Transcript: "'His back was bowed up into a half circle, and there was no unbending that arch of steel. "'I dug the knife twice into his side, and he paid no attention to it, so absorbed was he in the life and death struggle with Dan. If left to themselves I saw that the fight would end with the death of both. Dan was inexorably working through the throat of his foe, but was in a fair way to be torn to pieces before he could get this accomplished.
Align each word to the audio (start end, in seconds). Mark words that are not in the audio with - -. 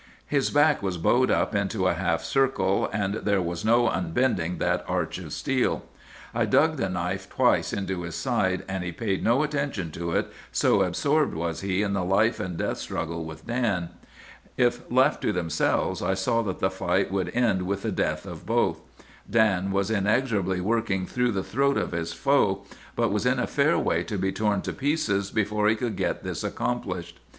"'His 0.25 0.49
back 0.49 0.81
was 0.81 0.97
bowed 0.97 1.29
up 1.29 1.53
into 1.53 1.85
a 1.85 1.93
half 1.93 2.23
circle, 2.23 2.89
and 2.91 3.13
there 3.17 3.39
was 3.39 3.63
no 3.63 3.87
unbending 3.87 4.57
that 4.57 4.83
arch 4.87 5.19
of 5.19 5.31
steel. 5.31 5.85
"'I 6.33 6.45
dug 6.45 6.77
the 6.77 6.89
knife 6.89 7.29
twice 7.29 7.71
into 7.71 8.01
his 8.01 8.15
side, 8.15 8.63
and 8.67 8.83
he 8.83 8.91
paid 8.91 9.23
no 9.23 9.43
attention 9.43 9.91
to 9.91 10.13
it, 10.13 10.31
so 10.51 10.81
absorbed 10.81 11.35
was 11.35 11.61
he 11.61 11.83
in 11.83 11.93
the 11.93 12.03
life 12.03 12.39
and 12.39 12.57
death 12.57 12.79
struggle 12.79 13.25
with 13.25 13.45
Dan. 13.45 13.89
If 14.57 14.89
left 14.91 15.21
to 15.21 15.31
themselves 15.31 16.01
I 16.01 16.15
saw 16.15 16.41
that 16.45 16.57
the 16.61 16.71
fight 16.71 17.11
would 17.11 17.29
end 17.35 17.67
with 17.67 17.83
the 17.83 17.91
death 17.91 18.25
of 18.25 18.43
both. 18.43 18.79
Dan 19.29 19.69
was 19.71 19.91
inexorably 19.91 20.59
working 20.61 21.05
through 21.05 21.31
the 21.31 21.43
throat 21.43 21.77
of 21.77 21.91
his 21.91 22.11
foe, 22.11 22.63
but 22.95 23.11
was 23.11 23.27
in 23.27 23.37
a 23.37 23.45
fair 23.45 23.77
way 23.77 24.01
to 24.05 24.17
be 24.17 24.31
torn 24.31 24.63
to 24.63 24.73
pieces 24.73 25.29
before 25.29 25.67
he 25.69 25.75
could 25.75 25.95
get 25.95 26.23
this 26.23 26.43
accomplished. 26.43 27.19